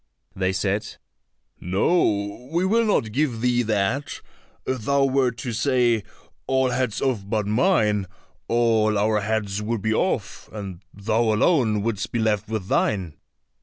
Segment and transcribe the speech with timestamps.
[0.35, 0.95] They said,
[1.59, 4.19] "No, we will not give thee that;
[4.65, 6.03] if thou were to say,
[6.47, 8.07] All heads off but mine,'
[8.47, 13.13] all our heads would be off, and thou alone wouldst be left with thine."